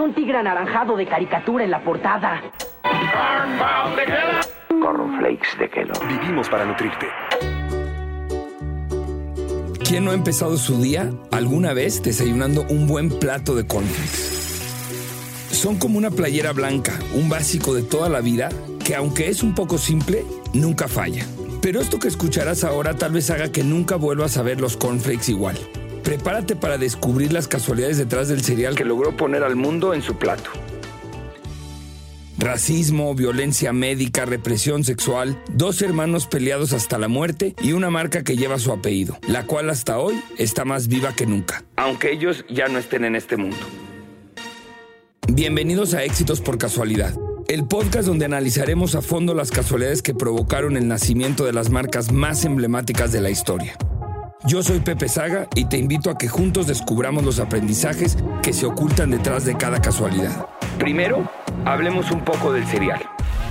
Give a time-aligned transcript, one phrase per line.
[0.00, 2.40] Un tigre anaranjado de caricatura en la portada.
[4.80, 6.08] Cornflakes de Kellogg.
[6.08, 7.06] Vivimos para nutrirte.
[9.86, 15.54] ¿Quién no ha empezado su día alguna vez desayunando un buen plato de cornflakes?
[15.54, 18.48] Son como una playera blanca, un básico de toda la vida
[18.82, 21.26] que aunque es un poco simple, nunca falla.
[21.60, 25.30] Pero esto que escucharás ahora tal vez haga que nunca vuelvas a ver los cornflakes
[25.30, 25.58] igual.
[26.02, 30.16] Prepárate para descubrir las casualidades detrás del cereal que logró poner al mundo en su
[30.16, 30.50] plato.
[32.38, 38.34] Racismo, violencia médica, represión sexual, dos hermanos peleados hasta la muerte y una marca que
[38.34, 42.68] lleva su apellido, la cual hasta hoy está más viva que nunca, aunque ellos ya
[42.68, 43.58] no estén en este mundo.
[45.28, 47.14] Bienvenidos a Éxitos por Casualidad,
[47.46, 52.10] el podcast donde analizaremos a fondo las casualidades que provocaron el nacimiento de las marcas
[52.10, 53.76] más emblemáticas de la historia.
[54.46, 58.64] Yo soy Pepe Saga y te invito a que juntos descubramos los aprendizajes que se
[58.64, 60.48] ocultan detrás de cada casualidad.
[60.78, 61.30] Primero,
[61.66, 63.02] hablemos un poco del cereal.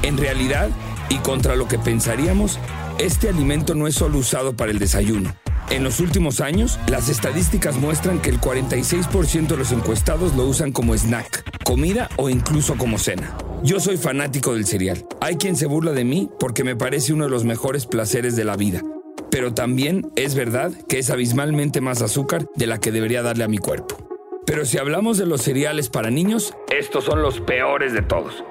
[0.02, 0.70] En realidad,
[1.10, 2.58] y contra lo que pensaríamos,
[2.98, 5.32] este alimento no es solo usado para el desayuno.
[5.70, 10.72] En los últimos años, las estadísticas muestran que el 46% de los encuestados lo usan
[10.72, 13.38] como snack, comida o incluso como cena.
[13.62, 15.06] Yo soy fanático del cereal.
[15.22, 18.45] Hay quien se burla de mí porque me parece uno de los mejores placeres de
[18.45, 18.82] la vida
[19.31, 23.47] pero también es verdad que es abismalmente más azúcar de la que debería darle a
[23.47, 23.97] mi cuerpo.
[24.45, 28.44] Pero si hablamos de los cereales para niños, estos son los peores de todos.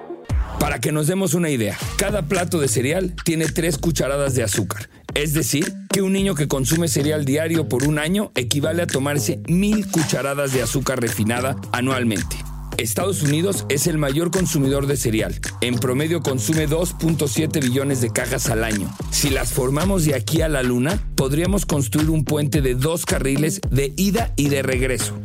[0.60, 4.88] Para que nos demos una idea, cada plato de cereal tiene 3 cucharadas de azúcar.
[5.14, 9.40] Es decir, que un niño que consume cereal diario por un año equivale a tomarse
[9.48, 12.36] mil cucharadas de azúcar refinada anualmente.
[12.78, 15.34] Estados Unidos es el mayor consumidor de cereal.
[15.60, 18.88] En promedio consume 2.7 billones de cajas al año.
[19.10, 23.60] Si las formamos de aquí a la luna, podríamos construir un puente de dos carriles
[23.68, 25.18] de ida y de regreso.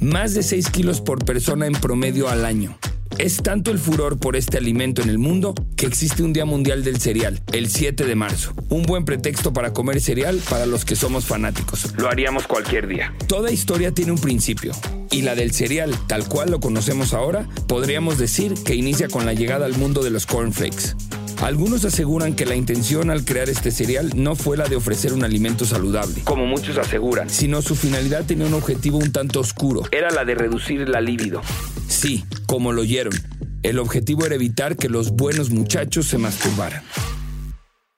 [0.00, 2.78] Más de 6 kilos por persona en promedio al año.
[3.18, 6.84] Es tanto el furor por este alimento en el mundo que existe un Día Mundial
[6.84, 8.54] del Cereal, el 7 de marzo.
[8.68, 11.92] Un buen pretexto para comer cereal para los que somos fanáticos.
[11.96, 13.12] Lo haríamos cualquier día.
[13.26, 14.70] Toda historia tiene un principio.
[15.10, 19.34] Y la del cereal, tal cual lo conocemos ahora, podríamos decir que inicia con la
[19.34, 20.94] llegada al mundo de los cornflakes.
[21.42, 25.24] Algunos aseguran que la intención al crear este cereal no fue la de ofrecer un
[25.24, 29.82] alimento saludable, como muchos aseguran, sino su finalidad tenía un objetivo un tanto oscuro.
[29.92, 31.40] Era la de reducir la libido.
[31.98, 33.12] Sí, como lo oyeron,
[33.64, 36.84] el objetivo era evitar que los buenos muchachos se masturbaran.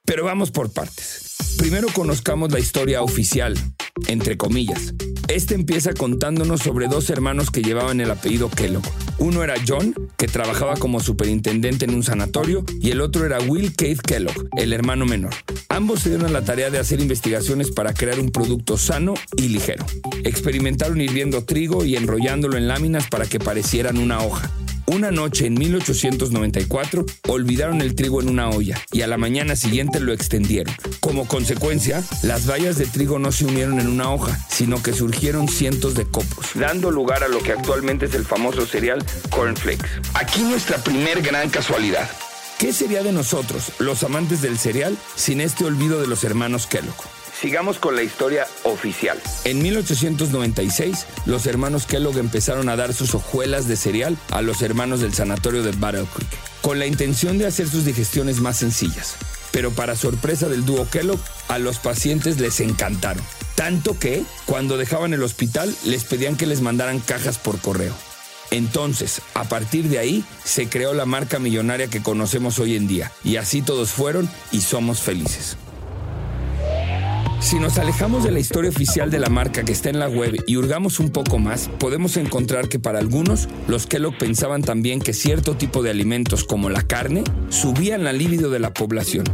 [0.07, 1.37] Pero vamos por partes.
[1.59, 3.59] Primero conozcamos la historia oficial,
[4.07, 4.95] entre comillas.
[5.29, 8.87] Este empieza contándonos sobre dos hermanos que llevaban el apellido Kellogg.
[9.21, 13.77] Uno era John, que trabajaba como superintendente en un sanatorio, y el otro era Will
[13.77, 15.35] Keith Kellogg, el hermano menor.
[15.69, 19.49] Ambos se dieron a la tarea de hacer investigaciones para crear un producto sano y
[19.49, 19.85] ligero.
[20.25, 24.51] Experimentaron hirviendo trigo y enrollándolo en láminas para que parecieran una hoja.
[24.93, 30.01] Una noche en 1894 olvidaron el trigo en una olla y a la mañana siguiente
[30.01, 30.75] lo extendieron.
[30.99, 35.47] Como consecuencia, las vallas de trigo no se unieron en una hoja, sino que surgieron
[35.47, 39.87] cientos de copos, dando lugar a lo que actualmente es el famoso cereal cornflakes.
[40.15, 42.11] Aquí nuestra primer gran casualidad.
[42.59, 47.20] ¿Qué sería de nosotros, los amantes del cereal, sin este olvido de los hermanos Kellogg?
[47.41, 49.19] Sigamos con la historia oficial.
[49.45, 55.01] En 1896, los hermanos Kellogg empezaron a dar sus hojuelas de cereal a los hermanos
[55.01, 56.29] del sanatorio de Battle Creek,
[56.61, 59.15] con la intención de hacer sus digestiones más sencillas.
[59.53, 63.25] Pero para sorpresa del dúo Kellogg, a los pacientes les encantaron.
[63.55, 67.95] Tanto que, cuando dejaban el hospital, les pedían que les mandaran cajas por correo.
[68.51, 73.11] Entonces, a partir de ahí, se creó la marca millonaria que conocemos hoy en día.
[73.25, 75.57] Y así todos fueron y somos felices.
[77.41, 80.45] Si nos alejamos de la historia oficial de la marca que está en la web
[80.47, 85.15] y hurgamos un poco más, podemos encontrar que para algunos, los Kellogg pensaban también que
[85.15, 89.25] cierto tipo de alimentos como la carne subían la libido de la población.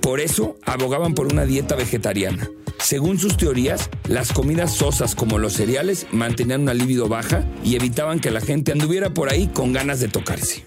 [0.00, 2.48] Por eso, abogaban por una dieta vegetariana.
[2.78, 8.20] Según sus teorías, las comidas sosas como los cereales mantenían una libido baja y evitaban
[8.20, 10.64] que la gente anduviera por ahí con ganas de tocarse.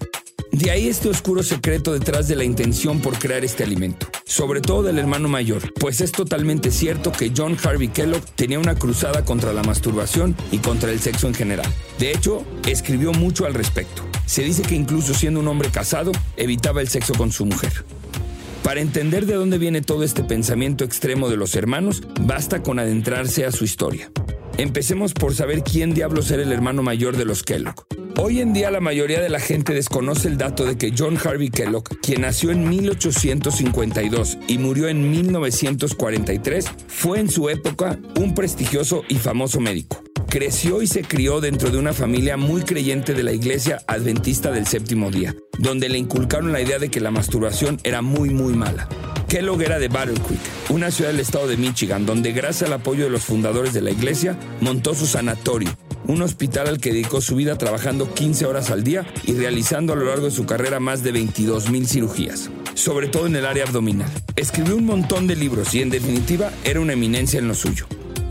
[0.58, 4.82] De ahí este oscuro secreto detrás de la intención por crear este alimento, sobre todo
[4.82, 9.52] del hermano mayor, pues es totalmente cierto que John Harvey Kellogg tenía una cruzada contra
[9.52, 11.72] la masturbación y contra el sexo en general.
[12.00, 14.02] De hecho, escribió mucho al respecto.
[14.26, 17.84] Se dice que incluso siendo un hombre casado, evitaba el sexo con su mujer.
[18.64, 23.46] Para entender de dónde viene todo este pensamiento extremo de los hermanos, basta con adentrarse
[23.46, 24.10] a su historia.
[24.56, 27.86] Empecemos por saber quién diablos era el hermano mayor de los Kellogg.
[28.20, 31.50] Hoy en día la mayoría de la gente desconoce el dato de que John Harvey
[31.50, 39.04] Kellogg, quien nació en 1852 y murió en 1943, fue en su época un prestigioso
[39.08, 40.02] y famoso médico.
[40.28, 44.66] creció y se crió dentro de una familia muy creyente de la iglesia adventista del
[44.66, 48.88] séptimo día, donde le inculcaron la idea de que la masturbación era muy muy mala.
[49.28, 53.04] Kellogg era de Battle Creek, una ciudad del estado de Michigan, donde gracias al apoyo
[53.04, 55.70] de los fundadores de la iglesia montó su sanatorio,
[56.08, 59.96] un hospital al que dedicó su vida trabajando 15 horas al día y realizando a
[59.96, 63.64] lo largo de su carrera más de 22 mil cirugías, sobre todo en el área
[63.64, 64.10] abdominal.
[64.34, 67.86] Escribió un montón de libros y en definitiva era una eminencia en lo suyo.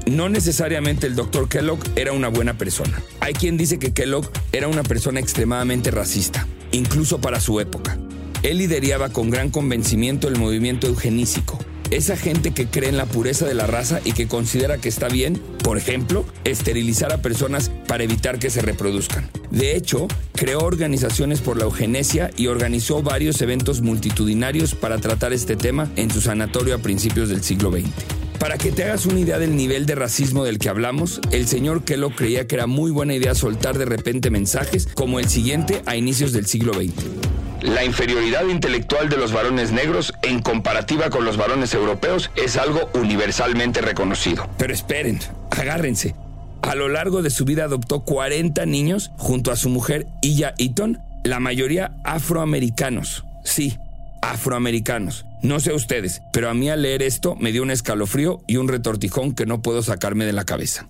[0.08, 1.48] No necesariamente el Dr.
[1.50, 3.02] Kellogg era una buena persona.
[3.20, 7.98] Hay quien dice que Kellogg era una persona extremadamente racista, incluso para su época.
[8.42, 11.60] Él lideraba con gran convencimiento el movimiento eugenísico,
[11.92, 15.08] esa gente que cree en la pureza de la raza y que considera que está
[15.08, 19.30] bien, por ejemplo, esterilizar a personas para evitar que se reproduzcan.
[19.52, 25.56] De hecho, creó organizaciones por la eugenesia y organizó varios eventos multitudinarios para tratar este
[25.56, 28.18] tema en su sanatorio a principios del siglo XX.
[28.40, 31.84] Para que te hagas una idea del nivel de racismo del que hablamos, el señor
[31.84, 35.96] Kellogg creía que era muy buena idea soltar de repente mensajes como el siguiente a
[35.96, 37.17] inicios del siglo XX.
[37.62, 42.90] La inferioridad intelectual de los varones negros en comparativa con los varones europeos es algo
[42.94, 44.48] universalmente reconocido.
[44.58, 45.20] Pero esperen,
[45.50, 46.16] agárrense.
[46.62, 51.00] A lo largo de su vida adoptó 40 niños junto a su mujer Illa Eaton,
[51.24, 53.24] la mayoría afroamericanos.
[53.44, 53.78] Sí,
[54.22, 55.26] afroamericanos.
[55.42, 58.68] No sé ustedes, pero a mí al leer esto me dio un escalofrío y un
[58.68, 60.90] retortijón que no puedo sacarme de la cabeza.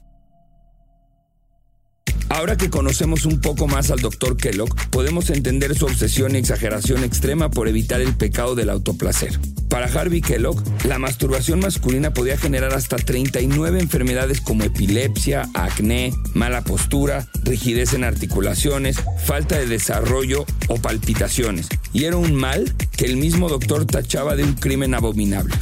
[2.29, 4.38] Ahora que conocemos un poco más al Dr.
[4.38, 9.39] Kellogg, podemos entender su obsesión y exageración extrema por evitar el pecado del autoplacer.
[9.69, 16.63] Para Harvey Kellogg, la masturbación masculina podía generar hasta 39 enfermedades como epilepsia, acné, mala
[16.63, 21.68] postura, rigidez en articulaciones, falta de desarrollo o palpitaciones.
[21.94, 25.56] Y era un mal que el mismo doctor tachaba de un crimen abominable.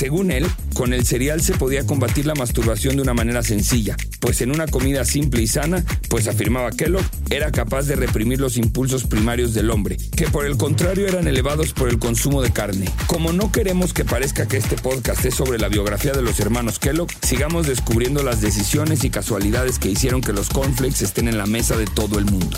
[0.00, 4.40] Según él, con el cereal se podía combatir la masturbación de una manera sencilla, pues
[4.40, 9.04] en una comida simple y sana, pues afirmaba Kellogg, era capaz de reprimir los impulsos
[9.04, 12.86] primarios del hombre, que por el contrario eran elevados por el consumo de carne.
[13.08, 16.78] Como no queremos que parezca que este podcast es sobre la biografía de los hermanos
[16.78, 21.44] Kellogg, sigamos descubriendo las decisiones y casualidades que hicieron que los cornflakes estén en la
[21.44, 22.56] mesa de todo el mundo.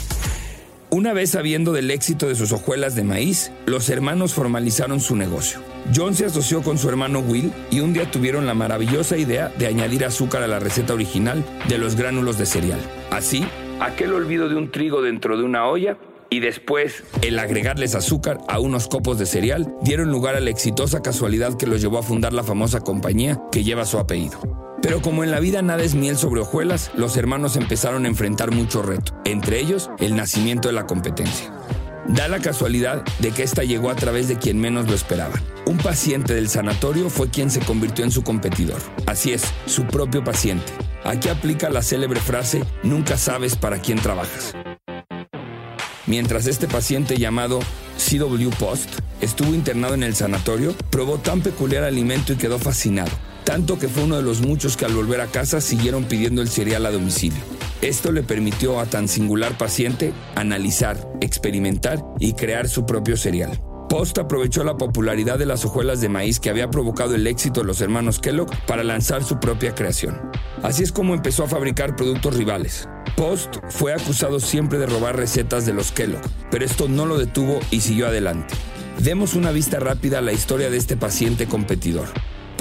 [0.92, 5.58] Una vez sabiendo del éxito de sus hojuelas de maíz, los hermanos formalizaron su negocio.
[5.96, 9.68] John se asoció con su hermano Will y un día tuvieron la maravillosa idea de
[9.68, 12.78] añadir azúcar a la receta original de los gránulos de cereal.
[13.10, 13.42] Así,
[13.80, 15.96] aquel olvido de un trigo dentro de una olla
[16.28, 21.00] y después el agregarles azúcar a unos copos de cereal dieron lugar a la exitosa
[21.00, 24.71] casualidad que los llevó a fundar la famosa compañía que lleva su apellido.
[24.82, 28.50] Pero como en la vida nada es miel sobre hojuelas, los hermanos empezaron a enfrentar
[28.50, 31.52] mucho reto, entre ellos el nacimiento de la competencia.
[32.08, 35.40] Da la casualidad de que esta llegó a través de quien menos lo esperaba.
[35.66, 38.80] Un paciente del sanatorio fue quien se convirtió en su competidor.
[39.06, 40.72] Así es, su propio paciente.
[41.04, 44.52] Aquí aplica la célebre frase, nunca sabes para quién trabajas.
[46.06, 47.60] Mientras este paciente llamado
[47.96, 53.12] CW Post estuvo internado en el sanatorio, probó tan peculiar alimento y quedó fascinado
[53.44, 56.48] tanto que fue uno de los muchos que al volver a casa siguieron pidiendo el
[56.48, 57.40] cereal a domicilio.
[57.80, 63.58] Esto le permitió a tan singular paciente analizar, experimentar y crear su propio cereal.
[63.88, 67.66] Post aprovechó la popularidad de las hojuelas de maíz que había provocado el éxito de
[67.66, 70.18] los hermanos Kellogg para lanzar su propia creación.
[70.62, 72.88] Así es como empezó a fabricar productos rivales.
[73.16, 77.60] Post fue acusado siempre de robar recetas de los Kellogg, pero esto no lo detuvo
[77.70, 78.54] y siguió adelante.
[78.98, 82.08] Demos una vista rápida a la historia de este paciente competidor.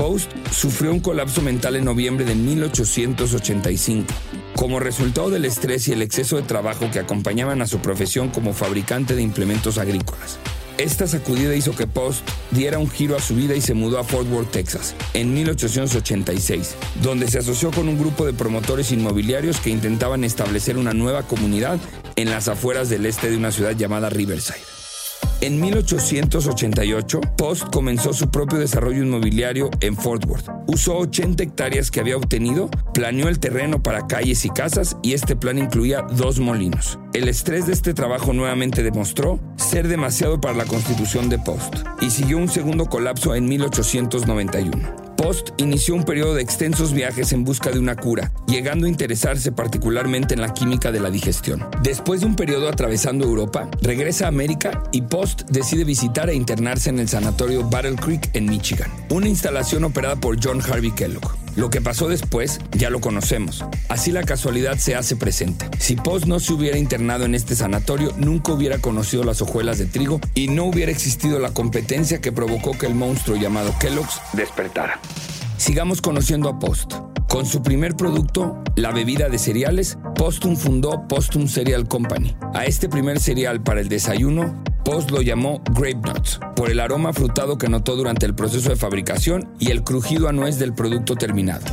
[0.01, 4.11] Post sufrió un colapso mental en noviembre de 1885.
[4.55, 8.53] Como resultado del estrés y el exceso de trabajo que acompañaban a su profesión como
[8.53, 10.39] fabricante de implementos agrícolas.
[10.79, 14.03] Esta sacudida hizo que Post diera un giro a su vida y se mudó a
[14.03, 19.69] Fort Worth, Texas, en 1886, donde se asoció con un grupo de promotores inmobiliarios que
[19.69, 21.77] intentaban establecer una nueva comunidad
[22.15, 24.70] en las afueras del este de una ciudad llamada Riverside.
[25.41, 30.47] En 1888, Post comenzó su propio desarrollo inmobiliario en Fort Worth.
[30.67, 35.35] Usó 80 hectáreas que había obtenido, planeó el terreno para calles y casas y este
[35.35, 36.99] plan incluía dos molinos.
[37.13, 42.09] El estrés de este trabajo nuevamente demostró ser demasiado para la constitución de Post y
[42.09, 45.11] siguió un segundo colapso en 1891.
[45.17, 49.51] Post inició un periodo de extensos viajes en busca de una cura, llegando a interesarse
[49.51, 51.67] particularmente en la química de la digestión.
[51.83, 56.89] Después de un periodo atravesando Europa, regresa a América y Post decide visitar e internarse
[56.89, 61.41] en el sanatorio Battle Creek en Michigan, una instalación operada por John Harvey Kellogg.
[61.55, 63.65] Lo que pasó después ya lo conocemos.
[63.89, 65.69] Así la casualidad se hace presente.
[65.79, 69.85] Si Post no se hubiera internado en este sanatorio, nunca hubiera conocido las hojuelas de
[69.85, 74.99] trigo y no hubiera existido la competencia que provocó que el monstruo llamado Kellogg's despertara.
[75.57, 76.93] Sigamos conociendo a Post.
[77.27, 82.35] Con su primer producto, la bebida de cereales, Postum fundó Postum Cereal Company.
[82.53, 87.13] A este primer cereal para el desayuno, Post lo llamó Grape Nuts, por el aroma
[87.13, 91.15] frutado que notó durante el proceso de fabricación y el crujido a nuez del producto
[91.15, 91.65] terminado.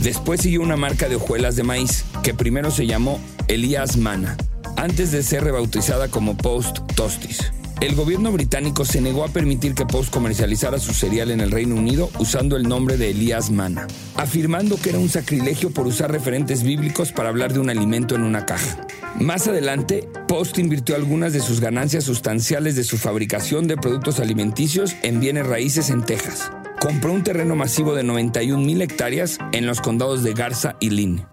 [0.00, 4.36] Después siguió una marca de hojuelas de maíz, que primero se llamó Elias Mana,
[4.76, 7.52] antes de ser rebautizada como Post Tostis.
[7.80, 11.74] El gobierno británico se negó a permitir que Post comercializara su cereal en el Reino
[11.74, 16.62] Unido usando el nombre de Elías Mana, afirmando que era un sacrilegio por usar referentes
[16.62, 18.83] bíblicos para hablar de un alimento en una caja.
[19.20, 24.96] Más adelante, Post invirtió algunas de sus ganancias sustanciales de su fabricación de productos alimenticios
[25.02, 26.50] en bienes raíces en Texas.
[26.80, 31.26] Compró un terreno masivo de 91 mil hectáreas en los condados de Garza y Lynn.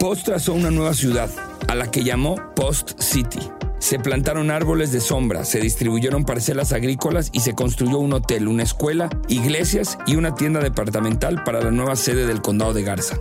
[0.00, 1.30] Post trazó una nueva ciudad,
[1.68, 3.40] a la que llamó Post City,
[3.78, 8.62] se plantaron árboles de sombra, se distribuyeron parcelas agrícolas y se construyó un hotel, una
[8.62, 13.16] escuela, iglesias y una tienda departamental para la nueva sede del condado de Garza.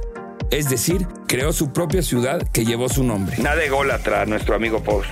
[0.51, 3.37] Es decir, creó su propia ciudad que llevó su nombre.
[3.39, 5.09] Nada ególatra, nuestro amigo Post.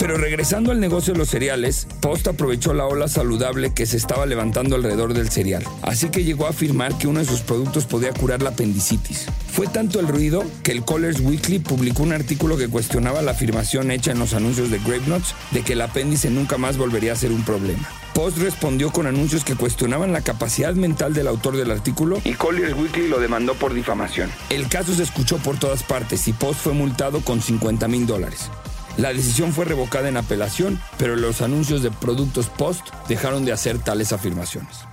[0.00, 4.24] Pero regresando al negocio de los cereales, Post aprovechó la ola saludable que se estaba
[4.24, 8.10] levantando alrededor del cereal, así que llegó a afirmar que uno de sus productos podía
[8.14, 9.26] curar la apendicitis.
[9.52, 13.90] Fue tanto el ruido que el Colors Weekly publicó un artículo que cuestionaba la afirmación
[13.90, 17.16] hecha en los anuncios de Grape Nuts de que el apéndice nunca más volvería a
[17.16, 17.86] ser un problema.
[18.14, 22.74] Post respondió con anuncios que cuestionaban la capacidad mental del autor del artículo y Colliers
[22.74, 24.30] Weekly lo demandó por difamación.
[24.50, 28.50] El caso se escuchó por todas partes y Post fue multado con 50 mil dólares.
[28.96, 33.78] La decisión fue revocada en apelación, pero los anuncios de productos Post dejaron de hacer
[33.78, 34.89] tales afirmaciones.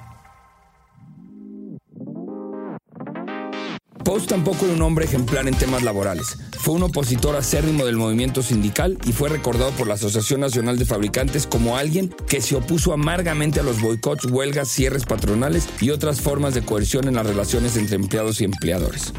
[4.07, 6.37] Post tampoco era un hombre ejemplar en temas laborales.
[6.57, 10.85] Fue un opositor acérrimo del movimiento sindical y fue recordado por la Asociación Nacional de
[10.85, 16.21] Fabricantes como alguien que se opuso amargamente a los boicots, huelgas, cierres patronales y otras
[16.21, 19.11] formas de coerción en las relaciones entre empleados y empleadores.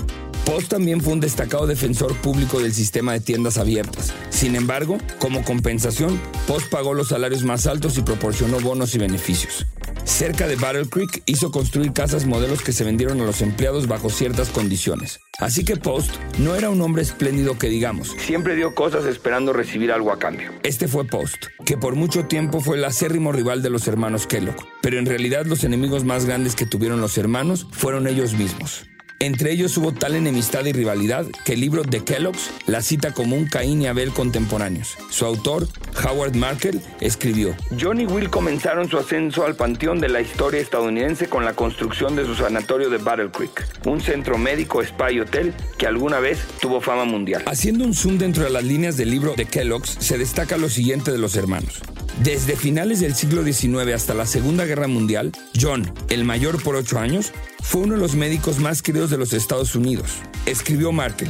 [0.48, 4.14] Post también fue un destacado defensor público del sistema de tiendas abiertas.
[4.30, 9.66] Sin embargo, como compensación, Post pagó los salarios más altos y proporcionó bonos y beneficios.
[10.04, 14.08] Cerca de Battle Creek hizo construir casas modelos que se vendieron a los empleados bajo
[14.08, 15.20] ciertas condiciones.
[15.38, 18.16] Así que Post no era un hombre espléndido que digamos.
[18.18, 20.50] Siempre dio cosas esperando recibir algo a cambio.
[20.62, 24.56] Este fue Post, que por mucho tiempo fue el acérrimo rival de los hermanos Kellogg,
[24.80, 28.88] pero en realidad los enemigos más grandes que tuvieron los hermanos fueron ellos mismos.
[29.20, 33.34] Entre ellos hubo tal enemistad y rivalidad que el libro de Kellogg's la cita como
[33.34, 34.96] un Caín y Abel contemporáneos.
[35.10, 35.66] Su autor,
[36.04, 41.28] Howard Markel, escribió: John y Will comenzaron su ascenso al panteón de la historia estadounidense
[41.28, 45.52] con la construcción de su sanatorio de Battle Creek, un centro médico spa y hotel
[45.78, 47.42] que alguna vez tuvo fama mundial.
[47.46, 51.10] Haciendo un zoom dentro de las líneas del libro de Kellogg's, se destaca lo siguiente
[51.10, 51.82] de los hermanos.
[52.22, 56.98] Desde finales del siglo XIX hasta la Segunda Guerra Mundial, John, el mayor por ocho
[56.98, 57.32] años,
[57.62, 60.10] fue uno de los médicos más queridos de los Estados Unidos.
[60.44, 61.28] Escribió Markel.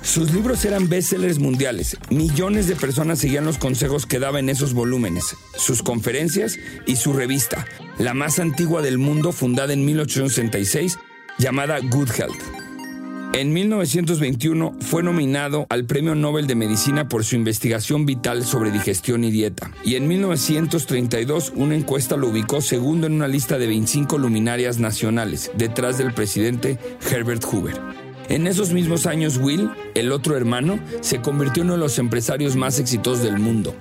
[0.00, 1.96] Sus libros eran bestsellers mundiales.
[2.10, 7.12] Millones de personas seguían los consejos que daba en esos volúmenes, sus conferencias y su
[7.12, 7.66] revista,
[7.98, 10.98] la más antigua del mundo, fundada en 1866,
[11.38, 12.57] llamada Good Health.
[13.34, 19.22] En 1921 fue nominado al Premio Nobel de Medicina por su investigación vital sobre digestión
[19.22, 19.70] y dieta.
[19.84, 25.52] Y en 1932 una encuesta lo ubicó segundo en una lista de 25 luminarias nacionales,
[25.56, 26.78] detrás del presidente
[27.10, 27.78] Herbert Hoover.
[28.28, 32.56] En esos mismos años Will, el otro hermano, se convirtió en uno de los empresarios
[32.56, 33.74] más exitosos del mundo.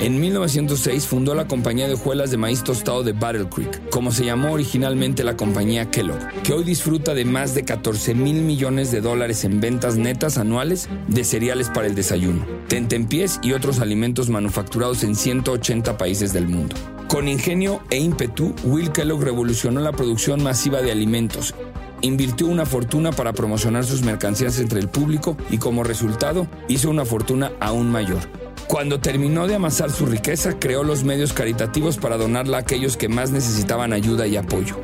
[0.00, 4.24] En 1906 fundó la compañía de hojuelas de maíz tostado de Battle Creek, como se
[4.24, 9.00] llamó originalmente la compañía Kellogg, que hoy disfruta de más de 14 mil millones de
[9.00, 15.04] dólares en ventas netas anuales de cereales para el desayuno, tentempiés y otros alimentos manufacturados
[15.04, 16.74] en 180 países del mundo.
[17.06, 21.54] Con ingenio e ímpetu, Will Kellogg revolucionó la producción masiva de alimentos
[22.00, 27.06] invirtió una fortuna para promocionar sus mercancías entre el público y como resultado hizo una
[27.06, 28.43] fortuna aún mayor.
[28.66, 33.08] Cuando terminó de amasar su riqueza, creó los medios caritativos para donarla a aquellos que
[33.08, 34.80] más necesitaban ayuda y apoyo.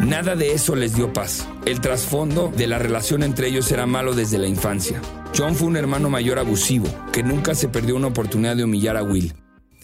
[0.00, 1.46] Nada de eso les dio paz.
[1.66, 5.00] El trasfondo de la relación entre ellos era malo desde la infancia.
[5.36, 9.02] John fue un hermano mayor abusivo, que nunca se perdió una oportunidad de humillar a
[9.02, 9.34] Will.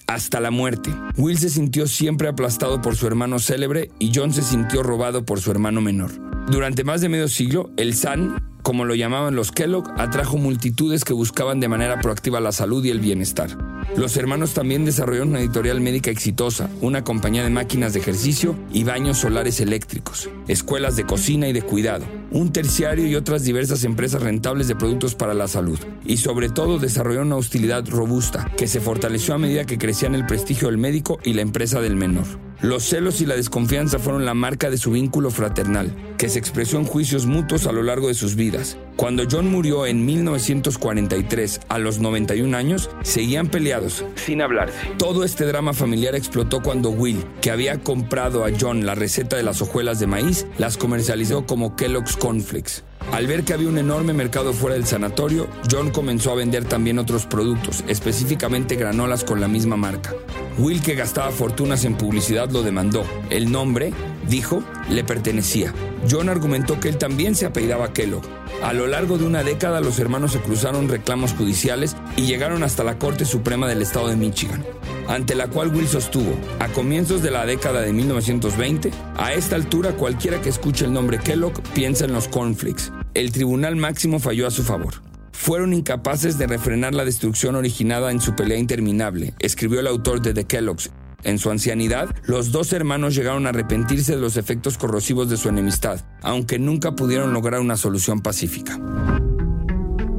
[0.06, 0.90] Hasta la muerte.
[1.16, 5.40] Will se sintió siempre aplastado por su hermano célebre y John se sintió robado por
[5.40, 6.12] su hermano menor.
[6.48, 11.12] Durante más de medio siglo, el San como lo llamaban los Kellogg, atrajo multitudes que
[11.12, 13.56] buscaban de manera proactiva la salud y el bienestar.
[13.94, 18.83] Los hermanos también desarrollaron una editorial médica exitosa, una compañía de máquinas de ejercicio y
[18.83, 24.23] baños solares eléctricos, escuelas de cocina y de cuidado, un terciario y otras diversas empresas
[24.23, 25.78] rentables de productos para la salud.
[26.06, 30.25] Y sobre todo desarrollaron una hostilidad robusta, que se fortaleció a medida que crecían el
[30.25, 32.25] prestigio del médico y la empresa del menor.
[32.64, 36.78] Los celos y la desconfianza fueron la marca de su vínculo fraternal, que se expresó
[36.78, 38.78] en juicios mutuos a lo largo de sus vidas.
[38.97, 44.78] Cuando John murió en 1943, a los 91 años, seguían peleados, sin hablarse.
[44.97, 49.42] Todo este drama familiar explotó cuando Will, que había comprado a John la receta de
[49.42, 52.83] las hojuelas de maíz, las comercializó como Kellogg's Cornflakes.
[53.12, 56.99] Al ver que había un enorme mercado fuera del sanatorio, John comenzó a vender también
[56.99, 60.14] otros productos, específicamente granolas con la misma marca.
[60.58, 63.04] Will, que gastaba fortunas en publicidad, lo demandó.
[63.30, 63.92] El nombre,
[64.28, 65.73] dijo, le pertenecía.
[66.11, 68.25] John argumentó que él también se apellidaba Kellogg.
[68.62, 72.84] A lo largo de una década los hermanos se cruzaron reclamos judiciales y llegaron hasta
[72.84, 74.64] la Corte Suprema del Estado de Michigan,
[75.08, 79.92] ante la cual Will sostuvo, a comienzos de la década de 1920, a esta altura
[79.92, 84.50] cualquiera que escuche el nombre Kellogg piensa en los cornflakes, el tribunal máximo falló a
[84.50, 84.94] su favor.
[85.32, 90.32] Fueron incapaces de refrenar la destrucción originada en su pelea interminable, escribió el autor de
[90.32, 90.90] The Kellogg's.
[91.25, 95.49] En su ancianidad, los dos hermanos llegaron a arrepentirse de los efectos corrosivos de su
[95.49, 98.78] enemistad, aunque nunca pudieron lograr una solución pacífica.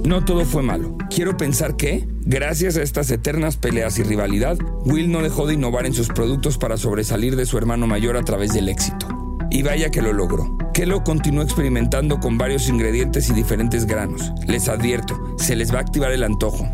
[0.05, 0.95] No todo fue malo.
[1.09, 5.87] Quiero pensar que, gracias a estas eternas peleas y rivalidad, Will no dejó de innovar
[5.87, 9.07] en sus productos para sobresalir de su hermano mayor a través del éxito.
[9.49, 10.59] Y vaya que lo logró.
[10.75, 14.31] Kellogg continuó experimentando con varios ingredientes y diferentes granos.
[14.45, 16.69] Les advierto, se les va a activar el antojo.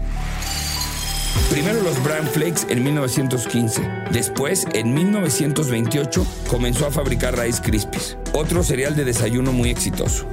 [1.49, 3.81] Primero los Bran Flakes en 1915.
[4.11, 10.27] Después, en 1928, comenzó a fabricar Rice Krispies, otro cereal de desayuno muy exitoso.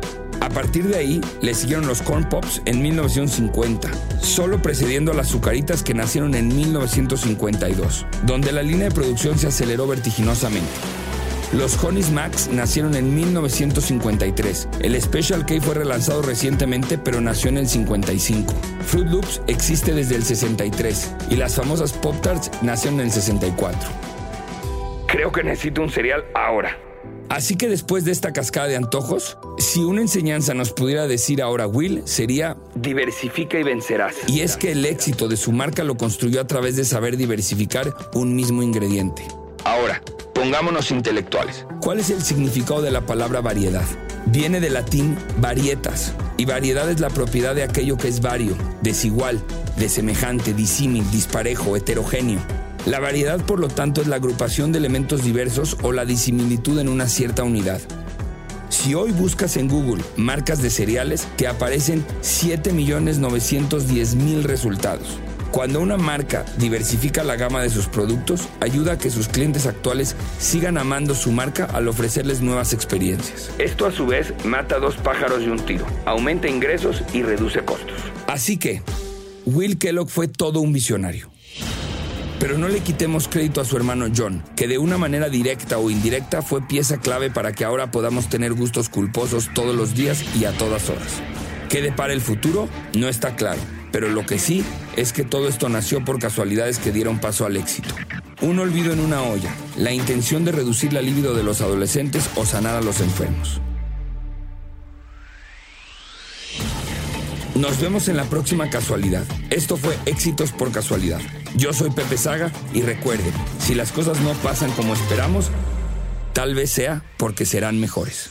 [0.49, 3.91] A partir de ahí, le siguieron los Corn Pops en 1950,
[4.23, 9.49] solo precediendo a las Zucaritas que nacieron en 1952, donde la línea de producción se
[9.49, 10.67] aceleró vertiginosamente.
[11.53, 14.69] Los Honey Max nacieron en 1953.
[14.81, 18.55] El Special K fue relanzado recientemente, pero nació en el 55.
[18.87, 23.81] Fruit Loops existe desde el 63 y las famosas Pop Tarts nacieron en el 64.
[25.09, 26.88] Creo que necesito un cereal ahora.
[27.29, 31.67] Así que después de esta cascada de antojos, si una enseñanza nos pudiera decir ahora
[31.67, 34.15] Will, sería diversifica y vencerás.
[34.27, 37.95] Y es que el éxito de su marca lo construyó a través de saber diversificar
[38.15, 39.23] un mismo ingrediente.
[39.65, 40.01] Ahora,
[40.39, 41.67] Pongámonos intelectuales.
[41.81, 43.83] ¿Cuál es el significado de la palabra variedad?
[44.27, 49.43] Viene del latín varietas, y variedad es la propiedad de aquello que es vario, desigual,
[49.79, 52.39] desemejante, disímil, disparejo, heterogéneo.
[52.87, 56.89] La variedad, por lo tanto, es la agrupación de elementos diversos o la disimilitud en
[56.89, 57.81] una cierta unidad.
[58.69, 65.19] Si hoy buscas en Google marcas de cereales, te aparecen 7.910.000 resultados.
[65.51, 70.15] Cuando una marca diversifica la gama de sus productos, ayuda a que sus clientes actuales
[70.39, 73.51] sigan amando su marca al ofrecerles nuevas experiencias.
[73.59, 77.97] Esto a su vez mata dos pájaros de un tiro, aumenta ingresos y reduce costos.
[78.27, 78.83] Así que,
[79.47, 81.31] Will Kellogg fue todo un visionario.
[82.39, 85.91] Pero no le quitemos crédito a su hermano John, que de una manera directa o
[85.91, 90.45] indirecta fue pieza clave para que ahora podamos tener gustos culposos todos los días y
[90.45, 91.21] a todas horas.
[91.69, 92.69] ¿Qué depara el futuro?
[92.95, 93.61] No está claro
[93.93, 94.65] pero lo que sí
[94.97, 97.95] es que todo esto nació por casualidades que dieron paso al éxito.
[98.41, 102.45] Un olvido en una olla, la intención de reducir la libido de los adolescentes o
[102.45, 103.61] sanar a los enfermos.
[107.59, 109.25] Nos vemos en la próxima casualidad.
[109.51, 111.19] Esto fue Éxitos por Casualidad.
[111.57, 115.51] Yo soy Pepe Saga y recuerden, si las cosas no pasan como esperamos,
[116.35, 118.31] tal vez sea porque serán mejores.